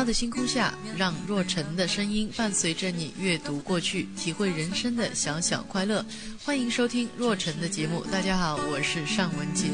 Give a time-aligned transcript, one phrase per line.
[0.00, 6.02] 他的星空下，让若晨的声音伴随着你阅读过去，体会人生的小小快乐。
[6.42, 8.02] 欢迎收听若晨的节目。
[8.10, 9.68] 大家好，我是尚雯婕。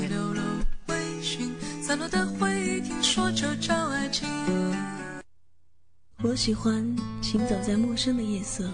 [6.25, 8.69] 我喜欢行走在陌生的夜色，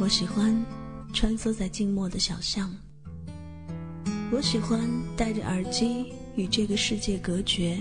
[0.00, 0.60] 我喜欢
[1.14, 2.68] 穿梭在静默的小巷，
[4.32, 4.80] 我喜欢
[5.16, 7.78] 戴着耳机与这个世界隔绝，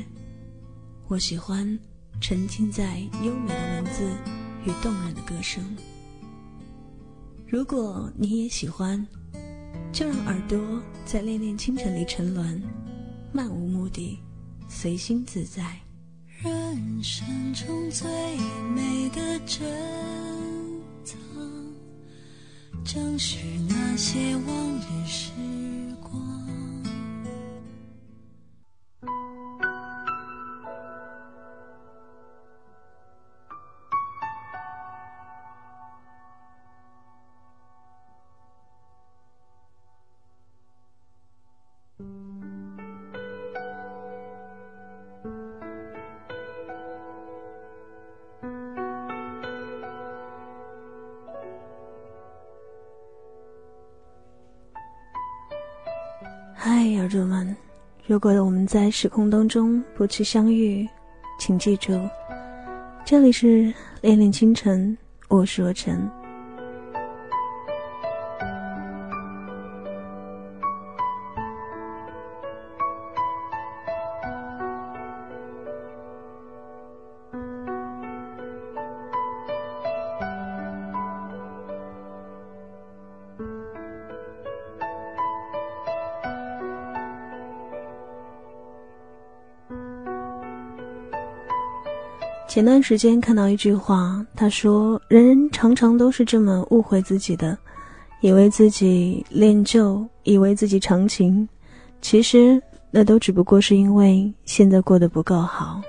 [1.08, 1.80] 我喜欢
[2.22, 4.12] 沉浸在优美的文字
[4.66, 5.64] 与动人的歌声。
[7.48, 9.06] 如果你也喜欢，
[9.92, 10.60] 就让耳朵
[11.06, 12.62] 在恋恋清晨里沉沦，
[13.32, 14.20] 漫无目的，
[14.68, 15.80] 随心自在。
[16.42, 18.08] 人生中最
[18.76, 19.62] 美的珍
[21.04, 21.18] 藏，
[22.86, 25.32] 正是那些往日时
[56.62, 57.56] 嗨，耳朵们！
[58.06, 60.86] 如果我们在时空当中不去相遇，
[61.40, 61.98] 请记住，
[63.06, 64.98] 这里是恋恋清晨，
[65.30, 65.98] 我是若晨。
[92.60, 97.58] 前段时间看到一句话，他说：“人人常常都是这么误会自己的，
[98.20, 101.48] 以为自己恋旧，以为自己长情，
[102.02, 102.62] 其实
[102.92, 105.80] 那都只不过是因为现在过得不够好。”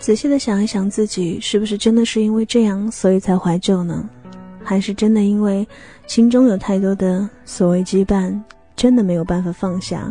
[0.00, 4.08] 仔细的想一想，自己是不是真的是因为这样，所以才怀旧呢？
[4.64, 5.68] 还是真的因为
[6.06, 8.40] 心中有太多的所谓羁绊，
[8.74, 10.10] 真的没有办法放下？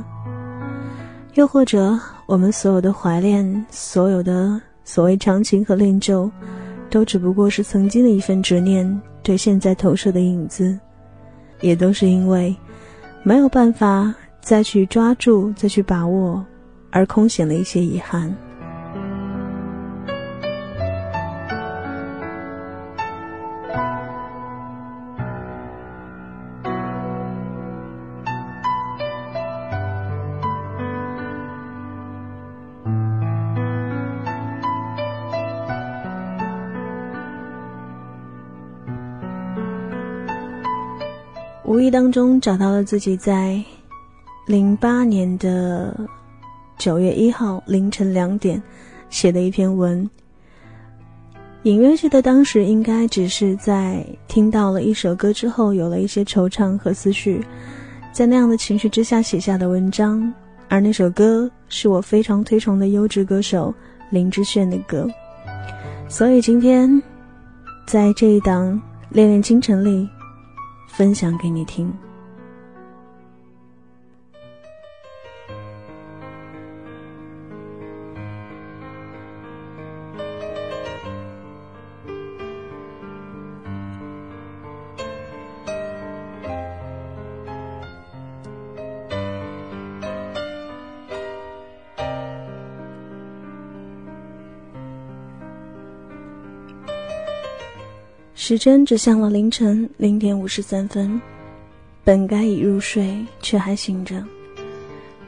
[1.35, 6.29] 又或者，我们所有的怀恋，所有的所谓长情和恋旧，
[6.89, 10.77] 都只不过是曾经的一份执念对现在投射的影子，
[11.61, 12.53] 也都是因为
[13.23, 16.43] 没有办法再去抓住、再去把握，
[16.89, 18.35] 而空闲了一些遗憾。
[41.71, 43.63] 无意当中找到了自己在
[44.45, 45.97] 零八年的
[46.77, 48.61] 九月一号凌晨两点
[49.09, 50.09] 写的一篇文，
[51.63, 57.41] 隐约记得当时应该只是在听到了一首歌之后，有了一些惆怅和思绪，
[58.11, 60.29] 在那样的情绪之下写下的文章，
[60.67, 63.73] 而那首歌是我非常推崇的优质歌手
[64.09, 65.09] 林志炫的歌，
[66.09, 67.01] 所以今天
[67.87, 68.73] 在这一档
[69.11, 70.09] 《恋恋倾城》里。
[70.91, 71.91] 分享给你听。
[98.43, 101.21] 时针指向了凌晨零点五十三分，
[102.03, 104.25] 本该已入睡，却还醒着。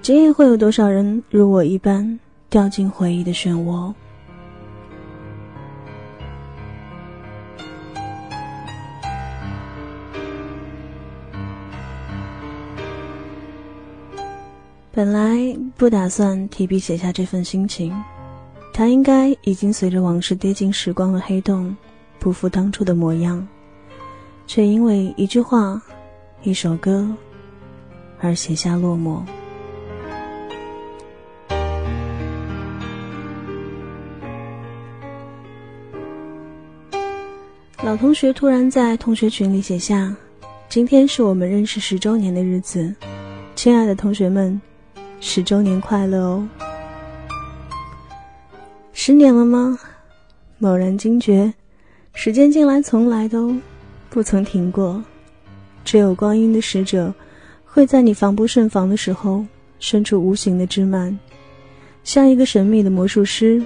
[0.01, 2.19] 今夜会有多少人如我一般
[2.49, 3.93] 掉进回忆的漩涡？
[14.91, 17.93] 本来不打算提笔写下这份心情，
[18.73, 21.77] 他应该已经随着往事跌进时光的黑洞。
[22.23, 23.45] 不复当初的模样，
[24.47, 25.81] 却因为一句话、
[26.41, 27.05] 一首歌
[28.21, 29.21] 而写下落寞。
[37.83, 40.15] 老同学突然在同学群里写下
[40.69, 42.95] ：“今天是我们认识十周年的日子，
[43.53, 44.61] 亲爱的同学们，
[45.19, 46.47] 十周年快乐哦！
[48.93, 49.77] 十年了吗？
[50.57, 51.53] 猛然惊觉，
[52.13, 53.55] 时间竟然从来都
[54.09, 55.03] 不曾停过。
[55.83, 57.13] 只有光阴的使者，
[57.65, 59.45] 会在你防不胜防的时候，
[59.79, 61.17] 伸出无形的枝蔓，
[62.03, 63.61] 像一个神秘的魔术师，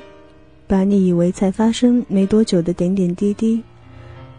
[0.65, 3.61] 把你以为才发生没多久的点点滴滴，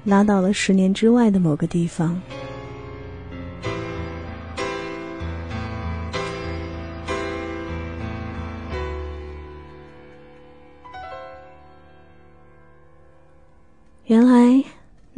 [0.05, 2.20] 拉到了十年之外的某个地方。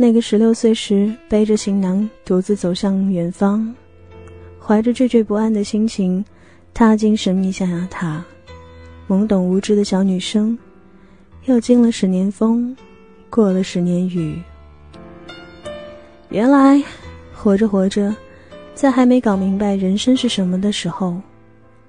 [0.03, 3.75] 那个十六岁时背着行囊独自走向远方，
[4.59, 6.25] 怀着惴惴不安的心情
[6.73, 8.25] 踏进神秘象牙塔，
[9.07, 10.59] 懵懂无知的小女生，
[11.45, 12.75] 又经了十年风，
[13.29, 14.41] 过了十年雨。
[16.31, 16.83] 原来，
[17.35, 18.17] 活着活着，
[18.75, 21.21] 在还没搞明白人生是什么的时候，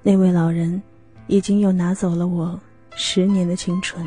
[0.04, 0.81] 那位老人
[1.28, 2.60] 已经又拿走了我
[2.94, 4.06] 十年的青春。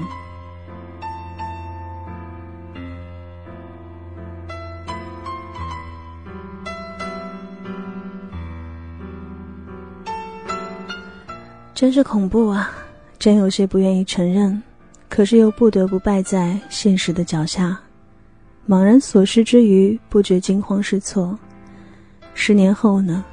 [11.75, 12.71] 真是恐怖啊！
[13.19, 14.63] 真有些不愿意承认，
[15.09, 17.77] 可是又不得不败在现实的脚下。
[18.69, 21.37] 茫然所失之余，不觉惊慌失措。
[22.33, 23.25] 十年后呢？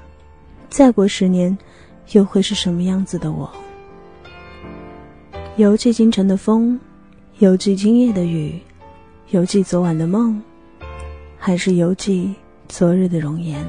[0.70, 1.56] 再过十年，
[2.14, 3.50] 又会是什么样子的我？
[5.58, 6.80] 犹记京城的风，
[7.38, 8.60] 犹记今夜的雨，
[9.30, 10.42] 犹记昨晚的梦，
[11.38, 12.34] 还是犹记
[12.68, 13.64] 昨日的容颜？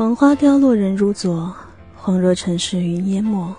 [0.00, 1.52] 黄花凋落，人如昨；
[2.02, 3.54] 恍若尘世，云烟没。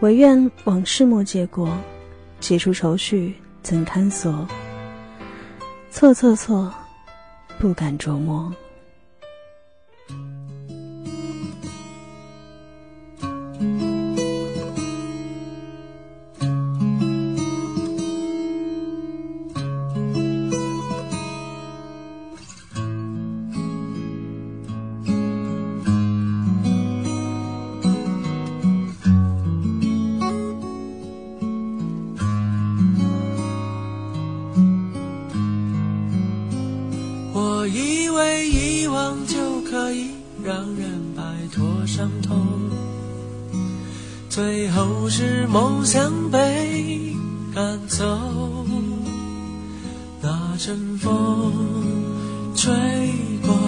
[0.00, 1.66] 唯愿往事莫借过，
[2.38, 4.46] 解除愁绪怎堪锁？
[5.90, 6.70] 错错错，
[7.58, 8.52] 不敢琢磨。
[40.46, 41.22] 让人摆
[41.52, 42.46] 脱伤痛
[44.28, 47.12] 最后是梦想被
[47.52, 48.04] 赶走，
[50.22, 51.52] 那阵风
[52.54, 52.72] 吹
[53.42, 53.58] 过，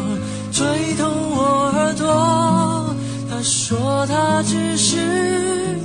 [0.53, 2.95] 吹痛我耳朵。
[3.29, 5.77] 他说他只是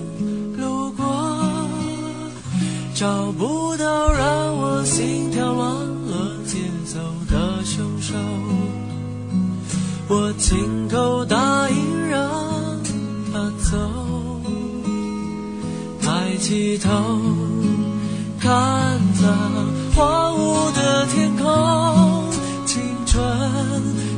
[0.58, 1.06] 路过，
[2.94, 5.93] 找不到让我心跳乱
[10.54, 12.30] 亲口答应让
[13.32, 13.76] 他走。
[16.00, 16.92] 抬起头
[18.40, 18.52] 看
[19.20, 19.36] 着
[19.96, 22.30] 荒芜的天空，
[22.68, 23.20] 青春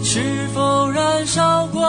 [0.04, 1.85] 是否燃烧过？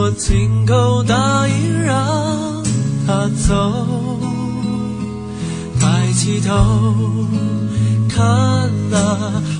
[0.00, 2.64] 我亲口答应让
[3.04, 3.88] 他走，
[5.80, 6.54] 抬起头
[8.08, 8.96] 看那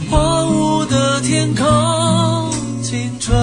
[0.08, 1.66] 荒芜的天空，
[2.82, 3.36] 青春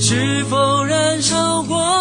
[0.00, 1.97] 是否燃烧过？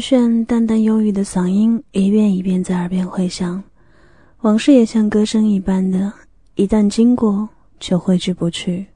[0.00, 3.62] 炫淡淡忧郁的嗓音一遍一遍在耳边回响，
[4.40, 6.12] 往事也像歌声一般的，
[6.54, 8.86] 一旦经过就挥之不去。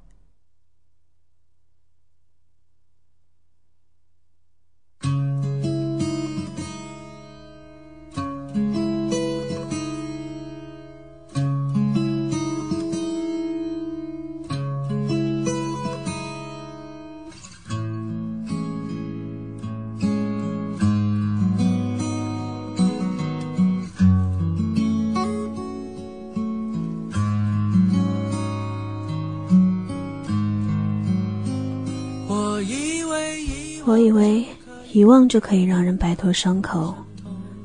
[33.94, 34.44] 我以为
[34.92, 36.92] 遗忘就可以让人摆脱伤口，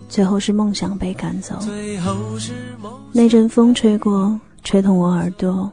[0.08, 1.58] 最后是梦想被赶走。
[3.12, 5.72] 那阵风吹过，吹痛我耳朵。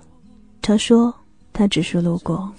[0.62, 1.14] 他说
[1.52, 2.50] 他只是路过。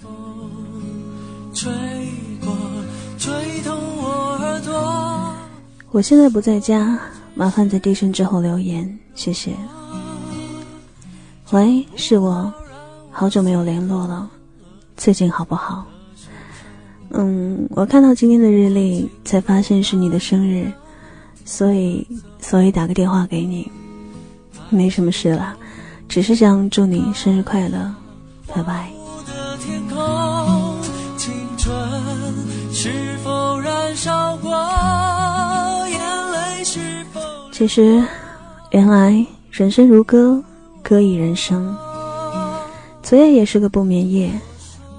[4.00, 5.34] 我耳朵。
[5.90, 6.96] 我现在不在家，
[7.34, 9.56] 麻烦在低声之后留言，谢谢。
[11.50, 12.54] 喂，是我，
[13.10, 14.30] 好久没有联络了，
[14.96, 15.84] 最近好不好？
[17.10, 20.70] 嗯，我看到今天的日历，才发现是你的生日，
[21.44, 22.06] 所以
[22.40, 23.70] 所以打个电话给你，
[24.68, 25.56] 没什么事了，
[26.08, 27.94] 只是想祝你生日快乐，
[28.46, 28.90] 拜拜。
[37.50, 38.04] 其实，
[38.70, 40.40] 原来人生如歌，
[40.82, 41.76] 歌以人生。
[43.02, 44.30] 昨夜也是个不眠夜，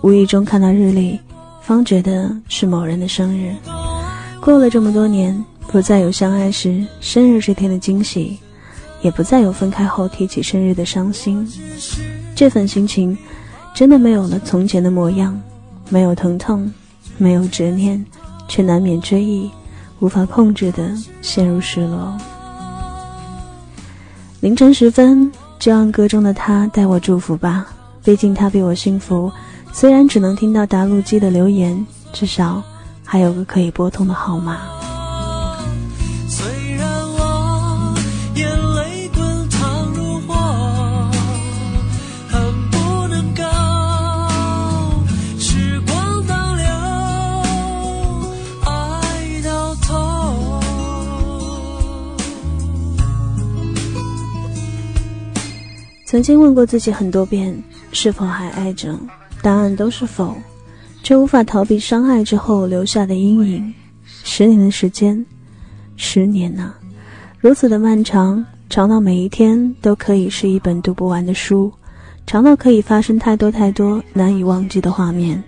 [0.02, 1.20] 无意中看到日历，
[1.70, 3.54] 方觉得是某人的生日。
[4.42, 8.40] 过了这么多年，不再有相爱时生日这天的惊喜，
[9.04, 11.48] 也不再有分开后提起生日的伤心。
[12.34, 13.16] 这份心情，
[13.72, 15.40] 真的没有了从前的模样，
[15.90, 16.74] 没有疼痛，
[17.20, 18.04] 没有执念，
[18.48, 19.52] 却难免追忆，
[20.00, 22.18] 无法控制的陷入失落。
[24.40, 27.68] 凌晨时分，就让歌中的他代我祝福吧。
[28.04, 29.32] 毕竟他比我幸福，
[29.72, 32.62] 虽然只能听到答录机的留言，至少
[33.06, 34.58] 还有个可以拨通的号码。
[36.28, 36.46] 虽
[36.76, 37.96] 然我
[38.36, 38.46] 眼
[38.76, 40.36] 泪滚烫如火，
[42.28, 43.44] 恨不能够
[45.40, 46.66] 时光倒流，
[48.66, 50.60] 爱到头。
[56.06, 59.00] 曾经问过自己很多遍，是否还爱着？
[59.42, 60.36] 答案都是否，
[61.04, 63.74] 却无法逃避伤害之后留下的阴影。
[64.24, 65.26] 十年的时间，
[65.96, 66.74] 十年呐、
[67.40, 71.72] 如此的漫长，长到每一天都可以是一本读不完的书，
[72.28, 75.42] 长到可以发生太多太多难以忘记的画面，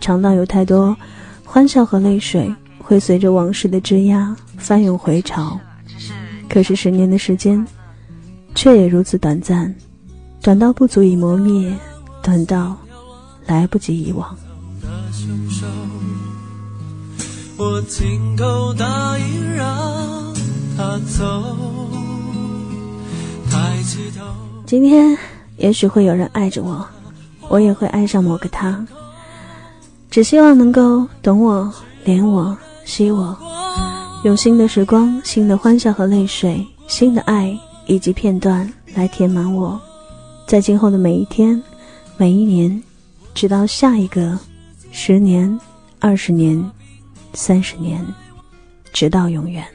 [0.00, 0.96] 长到有太多
[1.44, 5.58] 欢笑和泪水会随着往事的枝桠翻涌回潮。
[6.48, 7.66] 可是十年的时间，
[8.54, 9.74] 却也如此短暂。
[10.42, 11.72] 短到不足以磨灭，
[12.22, 12.76] 短到
[13.46, 14.36] 来不及遗忘。
[17.56, 20.34] 我亲口答应让
[20.76, 21.56] 他走，
[23.50, 24.24] 抬起头。
[24.66, 25.16] 今天
[25.58, 26.84] 也许会有人爱着我，
[27.48, 28.84] 我也会爱上某个他。
[30.10, 31.72] 只希望能够懂我、
[32.04, 33.36] 怜我、惜我，
[34.24, 37.56] 用新的时光、新的欢笑和泪水、新的爱
[37.86, 39.80] 以及片段来填满我，
[40.46, 41.62] 在今后的每一天、
[42.16, 42.82] 每一年，
[43.34, 44.38] 直到下一个
[44.90, 45.58] 十年、
[45.98, 46.70] 二十年、
[47.34, 48.04] 三十年，
[48.92, 49.66] 直到永远。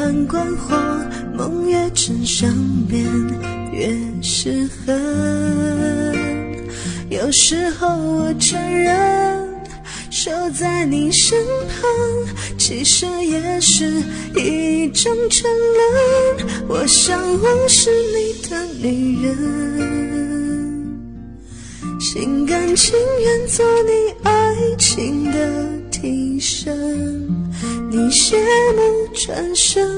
[0.00, 0.74] 岸观火，
[1.36, 2.50] 梦越真相
[2.88, 3.04] 变
[3.70, 4.96] 越是恨。
[7.10, 9.46] 有时候我承认，
[10.10, 11.38] 守在你身
[11.68, 11.82] 旁，
[12.56, 14.02] 其实也是
[14.34, 16.66] 一种沉沦。
[16.66, 19.36] 我想我是你的女人。
[22.00, 23.90] 心甘情愿做你
[24.22, 27.28] 爱情的替身，
[27.90, 29.88] 你谢幕转身，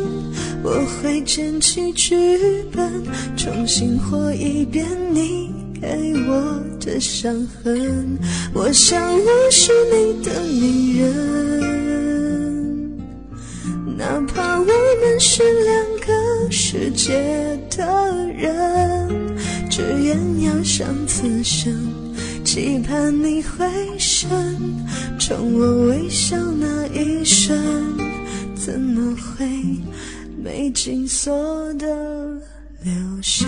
[0.62, 0.70] 我
[1.02, 2.90] 会捡起剧本，
[3.36, 8.18] 重新活一遍你给我的伤痕。
[8.54, 12.98] 我想我是你的女人，
[13.96, 17.12] 哪怕我们是两个世界
[17.70, 17.84] 的
[18.36, 19.08] 人，
[19.70, 22.01] 只愿要相此生。
[22.54, 23.64] 期盼你回
[23.98, 24.28] 神，
[25.18, 27.58] 冲我微笑那一瞬，
[28.54, 29.48] 怎么会
[30.36, 31.32] 没紧锁
[31.78, 31.86] 的
[32.82, 33.46] 留下？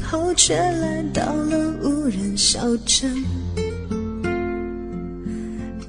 [0.00, 3.12] 后却来到了无人小镇，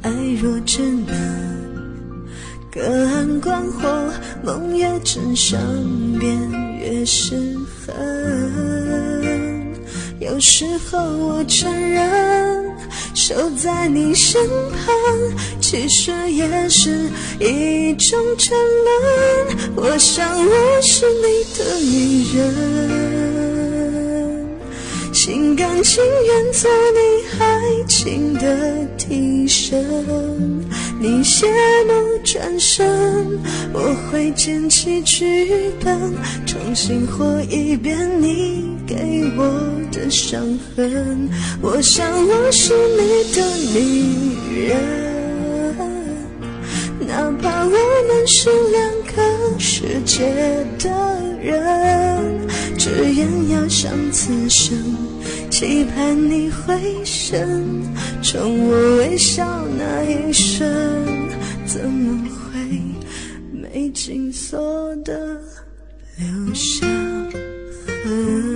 [0.01, 1.15] 爱若只能
[2.71, 4.11] 隔岸观火，
[4.43, 5.59] 梦越真相
[6.19, 6.37] 便
[6.79, 7.35] 越是
[7.85, 7.87] 恨。
[10.19, 12.65] 有时候我承认，
[13.13, 14.41] 守在你身
[14.71, 14.93] 旁，
[15.61, 18.95] 其实也是一种沉沦。
[19.75, 23.06] 我想我是你的女人。
[25.27, 26.99] 心甘情愿做你
[27.37, 29.83] 爱情的替身，
[31.01, 31.45] 你谢
[31.83, 32.87] 幕转身，
[33.73, 36.13] 我会捡起剧本，
[36.45, 39.43] 重新活一遍你给我
[39.91, 40.41] 的伤
[40.73, 41.29] 痕。
[41.61, 44.77] 我想我是你的女人，
[47.05, 50.23] 哪怕我们是两个世界
[50.79, 50.89] 的
[51.41, 52.47] 人，
[52.88, 54.78] 只愿要像此生。
[55.50, 57.82] 期盼你回神，
[58.21, 60.67] 冲我微笑那一瞬，
[61.65, 62.82] 怎么会
[63.52, 65.41] 没紧锁的
[66.17, 66.88] 留下
[68.04, 68.46] 痕？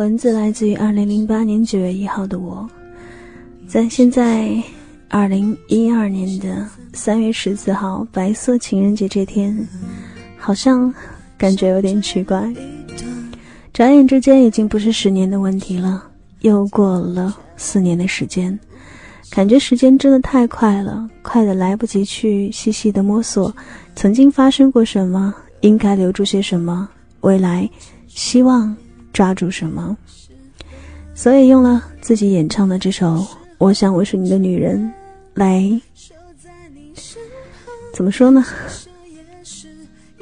[0.00, 2.66] 文字来自于二零零八年九月一号的我，
[3.68, 4.50] 在现在
[5.10, 9.54] 二零一二年的三月十四号白色情人节这天，
[10.38, 10.90] 好像
[11.36, 12.50] 感觉有点奇怪。
[13.74, 16.02] 转眼之间已经不是十年的问题了，
[16.40, 18.58] 又过了四年的时间，
[19.30, 23.54] 感觉时间真的太快了，快的来不及去细细的摸索
[23.94, 26.88] 曾经发生过什么，应该留住些什么，
[27.20, 27.68] 未来
[28.08, 28.74] 希望。
[29.12, 29.96] 抓住什么？
[31.14, 33.06] 所以用了自己演唱的这首
[33.58, 34.80] 《我想我是你的女人》
[35.38, 35.80] 来，
[37.92, 38.44] 怎么说呢？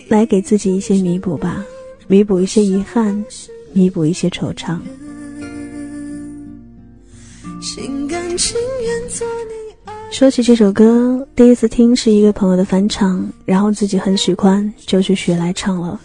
[0.08, 1.64] 来给自己一些弥补吧，
[2.06, 3.24] 弥补一些遗憾，
[3.72, 4.78] 弥补一些惆怅。
[10.10, 16.00] 说起这首歌，第一次听是一个朋友的翻唱，然后自己很喜欢，就去学来唱了。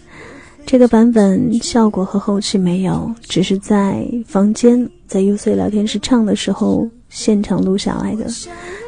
[0.73, 8.27] 这个版本效果和后期没有，只是在房间在 U C 聊天室唱的时候现场录下来的，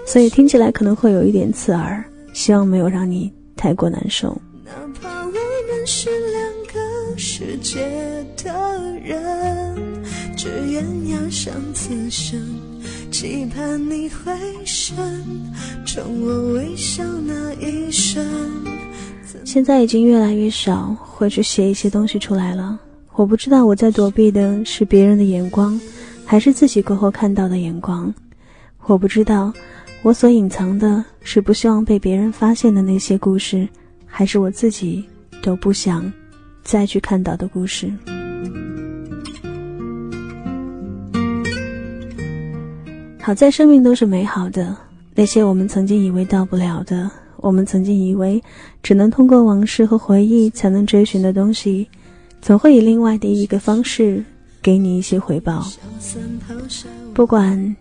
[0.03, 4.35] 所以听起来可能会有一点刺耳，希望没有让你太过难受。
[4.63, 7.85] 哪怕我们是两个世界
[8.35, 8.51] 的
[9.03, 9.75] 人，
[10.35, 12.41] 只愿要像此生，
[13.11, 14.33] 期盼你回
[14.65, 14.95] 神，
[15.85, 18.25] 宠我微笑那一瞬。
[19.43, 22.79] 现在已经越来越少会去写一些东西出来了。
[23.13, 25.79] 我不知道我在躲避的是别人的眼光，
[26.25, 28.13] 还是自己过后看到的眼光。
[28.85, 29.53] 我不知道
[30.01, 33.67] 我所隐藏的是不希望被别人发现的那些故事，
[34.05, 35.03] 还是我自己
[35.41, 36.11] 都不想
[36.63, 37.91] 再去看到的故事。
[43.21, 44.75] 好在生命都是美好的，
[45.15, 47.09] 那些我们曾经以为到不了的。
[47.45, 48.41] 我们曾经以为
[48.81, 51.87] 只能通过往事和回忆才能追寻的东西，
[52.41, 54.23] 总会以另外的一个方式
[54.63, 55.63] 给你一些回报。
[57.13, 57.75] 不管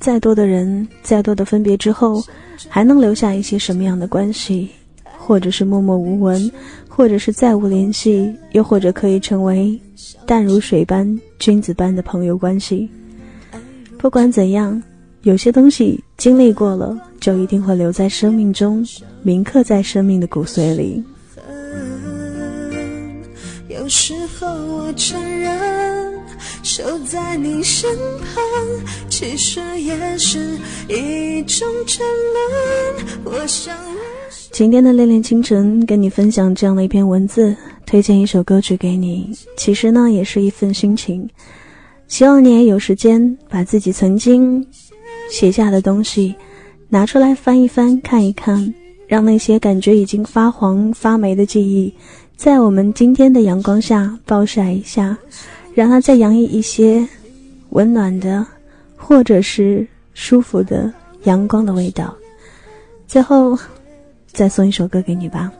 [0.00, 2.20] 再多的人、再多的分别之后，
[2.68, 4.68] 还能留下一些什么样的关系，
[5.16, 6.50] 或者是默默无闻，
[6.88, 9.80] 或者是再无联系，又或者可以成为
[10.26, 12.90] 淡如水般、君子般的朋友关系。
[13.96, 14.82] 不管怎样。
[15.24, 18.84] 有些东西经历过了，就一定会留在生命中，
[19.22, 21.02] 铭刻在生命的骨髓里。
[23.68, 26.20] 有时候我承认，
[26.64, 28.42] 守在你身旁，
[29.08, 30.58] 其实也是
[30.88, 32.04] 一种沉
[33.24, 33.46] 沦。
[34.50, 37.56] 今天的《恋恋清晨》跟你分享这样的一篇文字，
[37.86, 41.30] 推荐一首歌曲给你，其实呢，也是一份心情。
[42.08, 44.66] 希望你也有时间把自己曾经。
[45.30, 46.34] 写下的东西，
[46.92, 48.74] 拿出来翻一翻，看一看，
[49.06, 51.90] 让那些感觉已经发黄发霉的记忆，
[52.36, 55.16] 在我们今天的阳光下暴晒一下，
[55.72, 57.08] 让它再洋溢一些
[57.70, 58.46] 温暖的，
[58.94, 62.14] 或者是舒服的阳光的味道。
[63.08, 63.58] 最后，
[64.30, 65.50] 再送一首歌给你吧。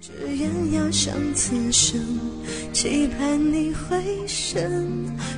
[0.00, 2.00] 只愿要像此生，
[2.72, 4.82] 期盼你回神，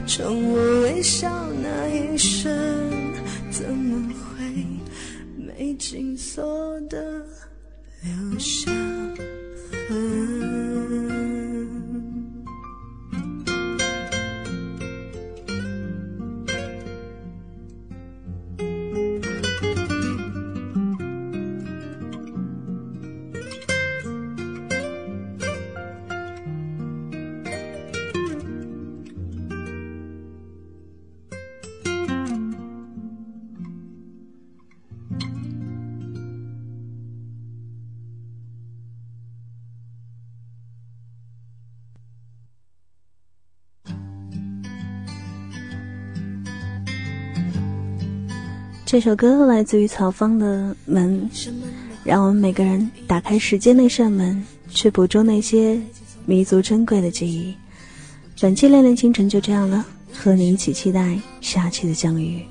[0.07, 1.31] 冲我微笑
[1.63, 2.51] 那一瞬。
[3.51, 4.11] 怎么
[5.61, 7.21] 你紧锁的
[8.01, 8.71] 留下
[9.89, 10.38] 痕？
[48.91, 51.29] 这首歌来自于曹芳的《门》，
[52.05, 55.79] 让我们每个人打开时间那扇门，去捕捉那些
[56.25, 57.55] 弥足珍贵的记忆。
[58.41, 62.43] 本期恋恋清晨就这样了，和你一起期待下期的相遇。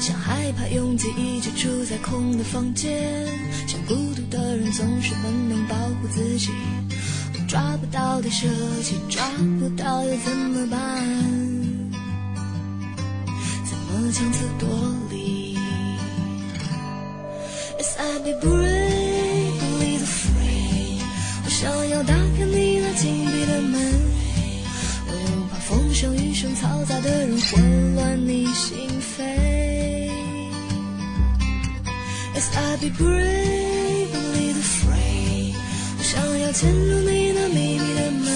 [0.00, 3.28] 像害怕拥挤，一直住在空的房间，
[3.66, 6.48] 像孤独的人总是本能保护自己，
[7.46, 8.48] 抓不到的设
[8.82, 9.22] 计，抓
[9.60, 11.04] 不到又怎么办？
[14.12, 14.68] 强词夺
[15.10, 15.56] 理。
[17.78, 21.00] Yes, I'll be brave, believe the free。
[21.44, 23.80] 我想要打开你那紧闭的门，
[25.06, 29.22] 我又怕风声雨声嘈杂的人混乱你心扉。
[32.34, 35.54] Yes, I'll be brave, believe the free。
[35.98, 38.26] 我想要进入你那秘密的门，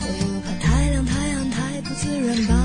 [0.00, 2.63] 我又怕太亮太暗太不自然。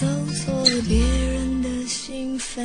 [0.00, 2.64] 走错了别人的心扉。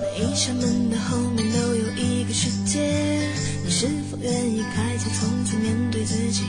[0.00, 2.80] 每一扇门的后面都有一个世界，
[3.62, 6.44] 你是否愿意开启，从此面对自己？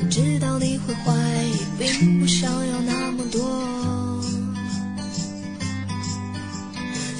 [0.00, 1.27] 我知道你会怀。
[1.78, 3.40] 并不想要那么多，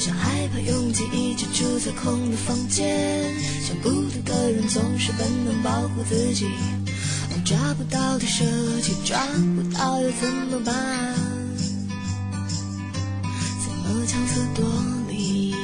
[0.01, 3.33] 想害怕拥挤一直住在空的房间，
[3.64, 6.47] 想孤独的人总是本能保护自己，
[7.44, 8.44] 抓不到的设
[8.83, 10.75] 计，抓不到又怎么办？
[13.62, 14.64] 怎么强词夺
[15.09, 15.55] 理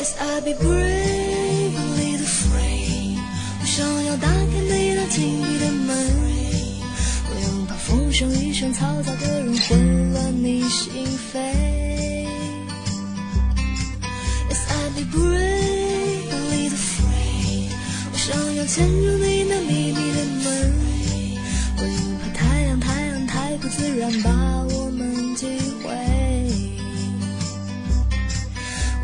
[0.00, 3.18] ？As I be bravely the free，
[3.60, 6.27] 我想要打开你的记忆的门。
[8.18, 11.38] 声一声嘈杂的人混乱你心扉。
[14.48, 17.70] Yes, I'll be brave, a little afraid。
[18.10, 20.74] 我想要潜入你那秘密的门。
[21.76, 23.70] 我又怕太阳，太阳太过。
[23.70, 24.30] 自然把
[24.64, 25.46] 我们击
[25.84, 25.94] 毁，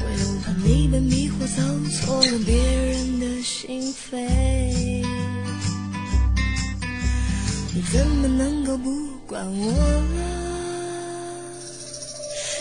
[0.01, 4.64] 我又怕你被迷惑，走错了别人的心扉。
[7.93, 8.91] 怎么能够不
[9.27, 10.21] 管我了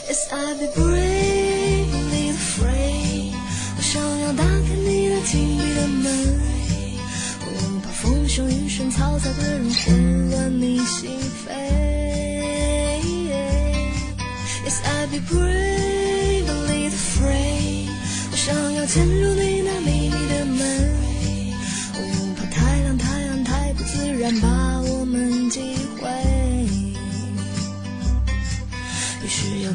[0.08, 3.34] ？Yes, I'll be brave, a little afraid。
[3.76, 6.06] 我想要打开你那紧闭的门，
[7.42, 11.10] 我又怕风声雨声嘈杂的人混乱你心
[11.48, 11.52] 扉。
[14.64, 17.90] Yes, I'll Be brave, a little afraid。
[18.32, 20.62] 我想要潜入你那秘密的门，
[21.96, 24.48] 我又怕太亮太阳太不自然把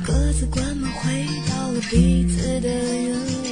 [0.06, 3.47] 各自关门，回到了彼此的原。